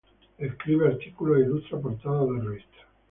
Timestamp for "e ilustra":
1.37-1.77